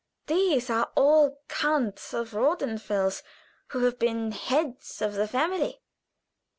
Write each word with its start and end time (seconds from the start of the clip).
These 0.25 0.71
are 0.71 0.89
all 0.95 1.43
counts 1.47 2.11
of 2.11 2.31
Rothenfels, 2.33 3.21
who 3.67 3.83
have 3.85 3.99
been 3.99 4.31
heads 4.31 4.99
of 4.99 5.13
the 5.13 5.27
family. 5.27 5.79